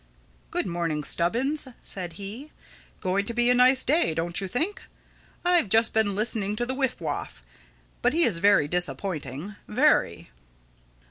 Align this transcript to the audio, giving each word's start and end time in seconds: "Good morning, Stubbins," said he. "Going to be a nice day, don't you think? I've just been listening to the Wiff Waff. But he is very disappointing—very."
"Good 0.49 0.65
morning, 0.65 1.03
Stubbins," 1.03 1.67
said 1.79 2.13
he. 2.13 2.51
"Going 3.01 3.23
to 3.27 3.35
be 3.35 3.51
a 3.51 3.53
nice 3.53 3.83
day, 3.83 4.15
don't 4.15 4.41
you 4.41 4.47
think? 4.47 4.87
I've 5.45 5.69
just 5.69 5.93
been 5.93 6.15
listening 6.15 6.55
to 6.55 6.65
the 6.65 6.73
Wiff 6.73 6.99
Waff. 6.99 7.43
But 8.01 8.13
he 8.13 8.23
is 8.23 8.39
very 8.39 8.67
disappointing—very." 8.67 10.31